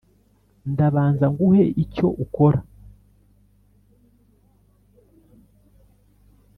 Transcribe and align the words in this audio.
ndabanza 0.71 1.25
nguhe 1.33 1.65
icyo 1.83 2.07
ukora 2.23 2.59